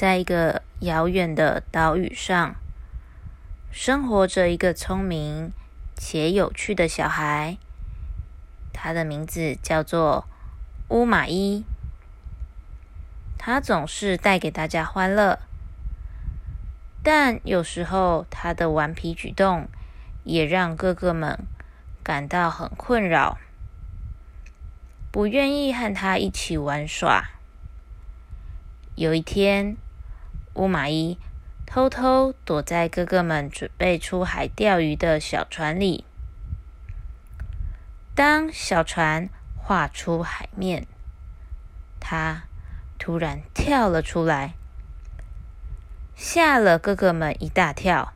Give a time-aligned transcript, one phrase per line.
[0.00, 2.56] 在一个遥远的岛屿上，
[3.70, 5.52] 生活着一个聪明
[5.94, 7.58] 且有趣的小孩。
[8.72, 10.26] 他的名字叫做
[10.88, 11.66] 乌马伊。
[13.36, 15.38] 他总是带给大家欢乐，
[17.02, 19.68] 但有时候他的顽皮举动
[20.24, 21.38] 也让哥哥们
[22.02, 23.36] 感到很困扰，
[25.12, 27.32] 不愿意和他一起玩耍。
[28.94, 29.76] 有一天，
[30.60, 31.16] 乌马伊
[31.64, 36.04] 偷偷躲在哥哥们准备出海钓鱼的小船里。
[38.14, 40.86] 当小船划出海面，
[41.98, 42.42] 他
[42.98, 44.52] 突然跳了出来，
[46.14, 48.12] 吓了哥哥们一大跳。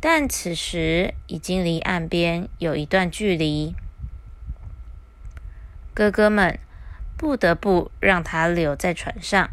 [0.00, 3.74] 但此时已经离岸边有一段距离，
[5.92, 6.58] 哥哥们
[7.18, 9.50] 不得不让他留在船上。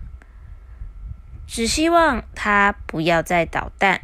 [1.52, 4.02] 只希望他不要再捣蛋。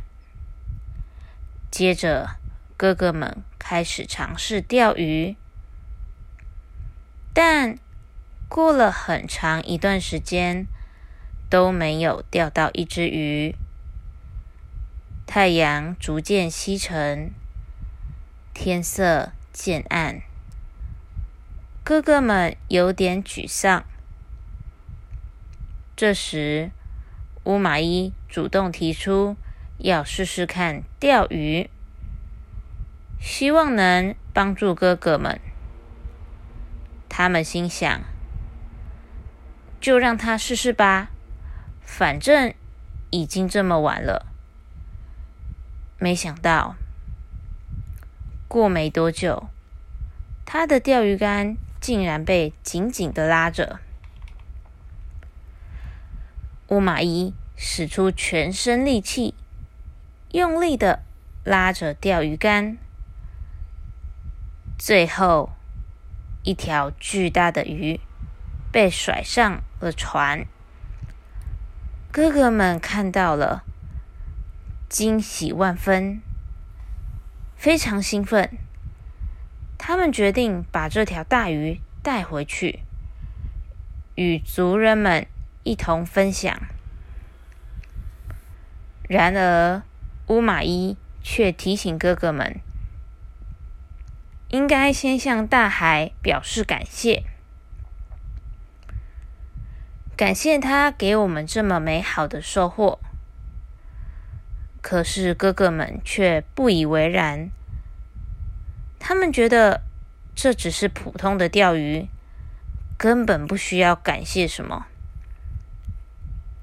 [1.69, 2.37] 接着，
[2.75, 5.35] 哥哥们开始尝试钓鱼，
[7.35, 7.77] 但
[8.49, 10.65] 过了很长一段时间
[11.47, 13.55] 都没有钓到一只鱼。
[15.27, 17.31] 太阳逐渐西沉，
[18.55, 20.23] 天色渐暗，
[21.83, 23.85] 哥哥们有点沮丧。
[25.95, 26.71] 这时，
[27.45, 29.37] 乌马伊主动提出
[29.77, 31.69] 要试试看钓鱼，
[33.19, 35.39] 希望能帮助哥哥们。
[37.07, 38.01] 他们心想：
[39.79, 41.09] 就让他试试吧，
[41.81, 42.51] 反正
[43.11, 44.25] 已经这么晚了。
[45.99, 46.75] 没想到，
[48.47, 49.49] 过没多久，
[50.45, 53.79] 他的钓鱼竿竟然被紧紧的拉着。
[56.69, 59.35] 乌马伊使出全身力气，
[60.31, 61.03] 用力的
[61.43, 62.77] 拉着钓鱼竿，
[64.75, 65.51] 最后
[66.43, 67.99] 一条巨大的鱼
[68.71, 70.47] 被甩上了船。
[72.11, 73.63] 哥哥们看到了，
[74.89, 76.19] 惊喜万分，
[77.55, 78.57] 非常兴奋。
[79.77, 82.79] 他们决定把这条大鱼带回去，
[84.15, 85.27] 与族人们。
[85.65, 86.55] 一同分享。
[89.09, 89.81] 然而，
[90.27, 92.59] 乌马伊却提醒哥哥们，
[94.49, 97.23] 应该先向大海表示感谢，
[100.15, 102.99] 感谢他给我们这么美好的收获。
[104.81, 107.49] 可是，哥哥们却不以为然，
[108.99, 109.81] 他们觉得
[110.35, 112.07] 这只是普通的钓鱼，
[112.97, 114.85] 根本不需要感谢什么。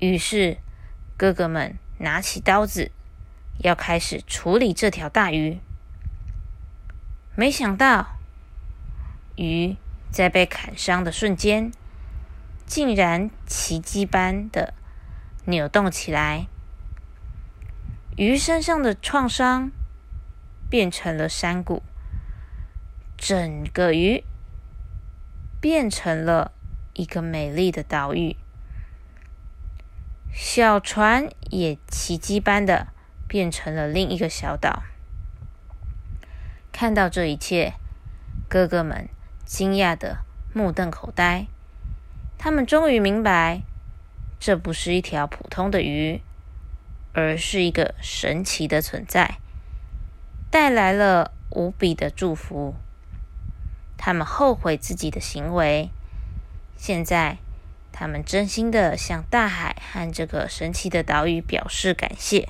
[0.02, 0.58] 于是，
[1.16, 2.90] 哥哥们拿起刀子，
[3.58, 5.60] 要开始处理这条大鱼。
[7.36, 8.18] 没想到，
[9.36, 9.76] 鱼
[10.10, 11.70] 在被砍伤的瞬间，
[12.66, 14.74] 竟然奇迹般的
[15.44, 16.48] 扭动起来。
[18.16, 19.70] 鱼身上的创伤
[20.68, 21.80] 变成了山谷，
[23.16, 24.24] 整个鱼
[25.60, 26.50] 变成了
[26.94, 28.34] 一个美丽的岛屿。
[30.34, 32.88] 小船也奇迹般的
[33.28, 34.82] 变成了另一个小岛。
[36.72, 37.74] 看到这一切，
[38.48, 39.08] 哥哥们
[39.44, 41.46] 惊讶的目瞪口呆。
[42.38, 43.60] 他们终于明白，
[44.40, 46.22] 这不是一条普通的鱼，
[47.12, 49.36] 而是一个神奇的存在，
[50.50, 52.74] 带来了无比的祝福。
[53.98, 55.90] 他们后悔自己的行为，
[56.76, 57.36] 现在。
[57.92, 62.48] 他们真心的向大海和这个神奇的岛屿表示感谢。